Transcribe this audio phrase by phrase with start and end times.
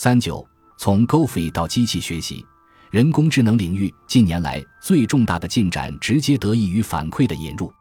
[0.00, 0.46] 三九，
[0.76, 2.46] 从 GoFi 到机器学习，
[2.92, 7.72] 人工智能领域近年来最重大的进展，直接得益于反馈的引入。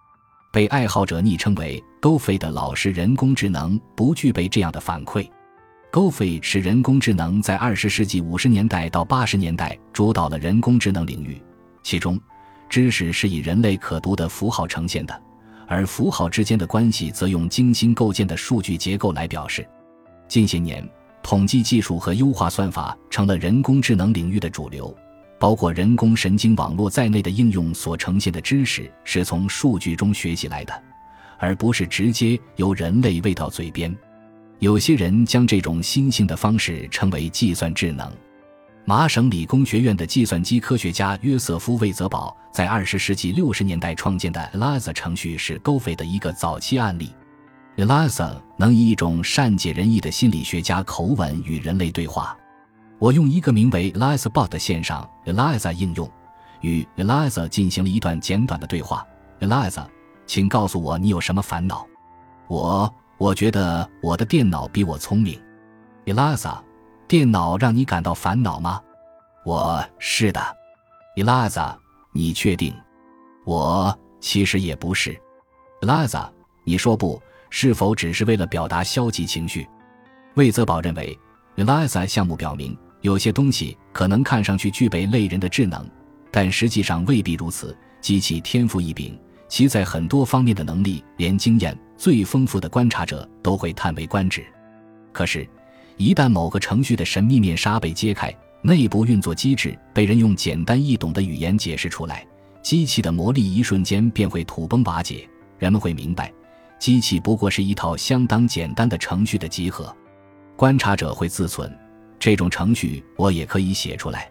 [0.51, 5.29] 被爱好者昵称为 GoFi 的老式人工智能不具备这样的反馈。
[5.91, 11.39] GoFi 是人工智能在二十世纪五十年代到八十年代主导了人工智能领域，
[11.83, 12.19] 其中，
[12.67, 15.21] 知识是以人类可读的符号呈现的。
[15.67, 19.63] 而符号之间的关系则用精心构建的数据结构来表示。
[20.27, 20.83] 近些年，
[21.27, 24.95] 统计技术和优化算法成了人工智能领域的主流，
[25.37, 30.83] 包括人工神经网络在内的应用所呈现的知识是从数据中学习来的，
[31.37, 33.93] 而不是直接由人类喂到嘴边。
[34.59, 38.09] 有些人将这种新兴的方式称为计算智能。
[38.85, 47.11] 麻省理工学院的计算机科学家约瑟夫·魏泽堡在二十世纪六十年代创建的 ELIZA 程序是 GoFi 的一个早期案例。
[47.77, 52.35] ELIZA 能以一种善解人意的心理学家口吻与人类对话。
[52.99, 56.09] 我用一个名为 ELIZABot 的线上 ELIZA 应用
[56.61, 59.05] 与 ELIZA 进行了一段简短的对话。
[59.39, 59.85] ELIZA，
[60.25, 61.87] 请告诉我你有什么烦恼。
[62.47, 65.39] 我我觉得我的电脑比我聪明。
[66.05, 66.57] ELIZA。
[67.07, 68.81] 电脑让你感到烦恼吗？
[69.45, 70.41] 我是的
[71.15, 71.73] ，Eliza，
[72.11, 72.75] 你确定？
[73.45, 75.17] 我其实也不是
[75.79, 76.27] ，Eliza，
[76.65, 79.67] 你说不是否只是为了表达消极情绪？
[80.35, 81.17] 魏泽宝认为
[81.55, 85.89] ，Eliza 项目表明，有些东西可能看上去具备类人的智能，
[86.31, 87.75] 但实际上未必如此。
[88.01, 94.45] 机器天赋异禀，其在很多方面的能力，连经验最丰富的观察者都会叹为观止。
[95.11, 95.47] 可是。
[95.99, 102.23] 一旦某个程序的神秘面纱被揭开，内部运作机制被人用简单易懂的语言解释出来，
[102.61, 105.27] 机器的魔力一瞬间便会土崩瓦解。
[105.57, 106.31] 人们会明白，
[106.79, 109.95] 机器不过是一套相当简单的程序的集合。
[110.55, 111.71] 观察者会自存，
[112.19, 114.29] 这种程序我也可以写出来。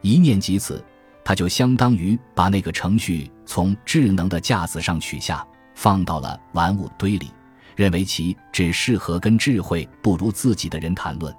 [0.00, 0.84] 一念及此，
[1.24, 7.30] 它就相当于把那个程序从智能的架子上取下，放到了玩物堆里。
[7.76, 11.34] 认为其只适合跟智慧不如自己的人谈论。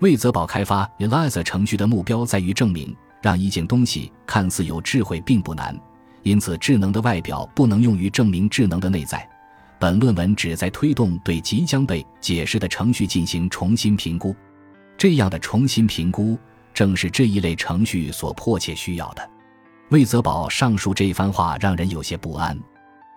[0.00, 5.78] 魏泽堡开发 Eliza 程序的目标在于证明，让一件东西看似有智慧并不难。
[6.22, 9.26] 因此，智能的外表不能用于证明智能的内在。
[9.80, 14.36] 本论文旨在推动对即将被解释的程序进行重新评估。
[14.98, 16.38] 这样的重新评估
[16.74, 19.30] 正是这一类程序所迫切需要的。
[19.88, 22.56] 魏泽宝上述这一番话让人有些不安，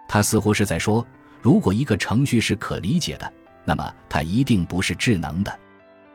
[0.07, 1.06] 他似乎是在说。
[1.41, 3.34] 如果一个程序是可理解的，
[3.66, 5.59] 那么它一定不是智能的。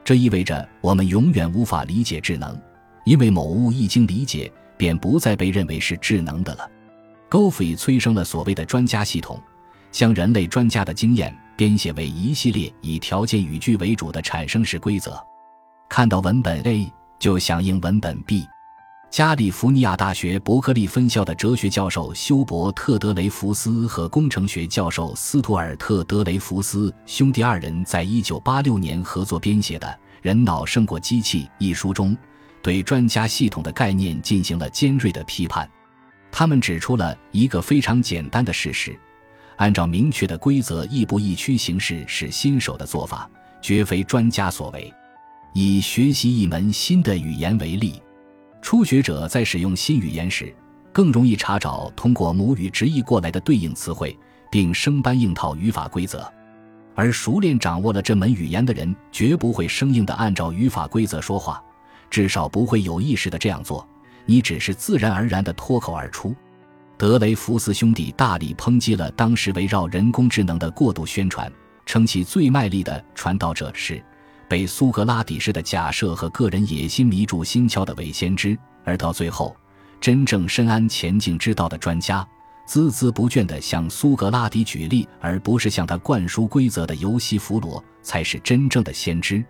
[0.03, 2.59] 这意味着我们永远无法理解智能，
[3.05, 6.67] 因为某物一经理解，便不再被认为是智能的了。
[7.29, 9.39] GoFi 催生了所谓的专家系统，
[9.91, 15.19] 将人类专家的经验编写为一系列以条件语句为主的产生式规则。
[15.89, 18.47] 看到文本 A 就响应文本 B。
[19.11, 29.87] 加利福尼亚大学伯克利分校的哲学教授休伯特·德雷福斯和工程学教授斯图尔特·德雷福斯兄弟二人在一九八六年合作编写的
[30.21, 32.15] 《人脑胜过机器》一书中，
[32.63, 35.67] 对专家系统的概念进行了尖锐的批判。
[36.31, 38.95] 他们指出了一个非常简单的事实：
[39.59, 43.29] 按照明确的规则亦步亦趋行事是新手的做法，
[43.61, 44.93] 绝非专家所为。
[45.53, 48.01] 以学习一门新的语言为例。
[48.63, 50.55] 初学者在使用新语言时，
[50.93, 54.17] 更容易查找通过母语直译过来的对应词汇，
[54.51, 56.21] 并生搬硬套语法规则；
[56.95, 61.61] 而熟练掌握了这门语言的人，绝不会生硬地按照语法规则说话，
[62.11, 63.87] 至少不会有意识地这样做。
[64.25, 66.33] 你只是自然而然地脱口而出。
[66.99, 71.51] 德雷福斯兄弟大力抨击了当时围绕人工智能的过度宣传，
[71.87, 74.05] 称其最卖力的传道者是。
[74.49, 79.57] 被苏格拉底式的假设和个人野心迷住心窍的伪先知，而到最后，
[80.01, 82.27] 真正深谙前进之道的专家，
[82.67, 89.45] 孜孜不倦地向苏格拉底举例，而不是向他灌输规则的尤西弗罗，才是真正的先知。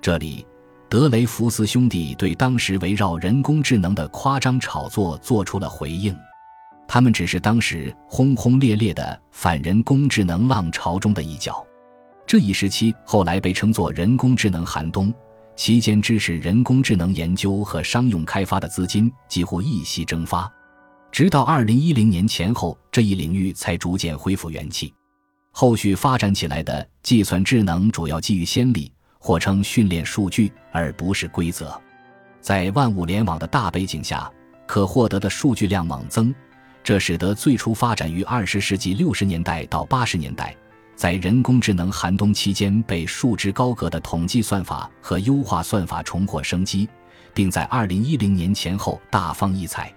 [0.00, 0.46] 这里，
[0.88, 6.16] 德雷福斯兄弟对当时围绕人工智能的夸张炒作做出了回应。
[6.86, 11.64] 他们只是当时轰轰烈烈的反人工智能浪潮中的一角。
[12.26, 15.12] 这一时期后来被称作人工智能寒冬，
[15.56, 20.50] 期间支持人工智能研究和商用开发的资金几乎一夕蒸发，
[21.12, 24.92] 直到二零一零年前后，这一领域才逐渐恢复元气。
[25.52, 31.80] 后续发展起来的计算智能主要基于先例，或称训练数据，而不是规则。
[32.40, 34.30] 在万物联网的大背景下，
[34.66, 36.34] 可获得的数据量猛增，
[36.84, 40.54] 这使得最初发展于二十世纪六十年代到八十年代。
[40.94, 46.88] 在人工智能寒冬期间被束之高阁的统计算法和优化算法重获生机，
[47.34, 49.92] 并在二零一零年前后大放异彩。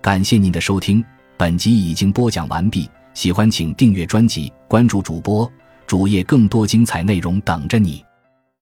[0.00, 1.04] 感谢您的收听，
[1.36, 2.88] 本集已经播讲完毕。
[3.12, 5.50] 喜欢请订阅专辑，关注主播
[5.84, 8.04] 主页，更多精彩内容等着你。